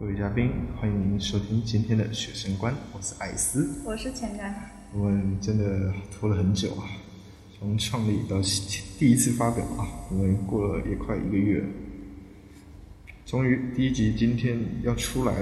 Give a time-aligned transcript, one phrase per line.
[0.00, 3.68] 各位嘉宾欢迎您收听今天的学生观我是艾斯。
[3.84, 6.88] 我是钱干我们真的拖了很久啊
[7.58, 8.40] 从创立到
[8.98, 11.62] 第一次发表啊我们过了也快一个月
[13.26, 15.34] 终于第一集今天要出来